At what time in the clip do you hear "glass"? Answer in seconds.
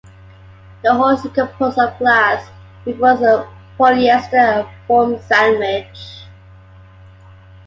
1.99-2.49